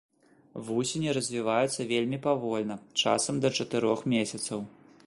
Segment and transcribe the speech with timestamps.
[0.69, 4.59] Вусені развіваюцца вельмі павольна, часам да чатырох месяцаў.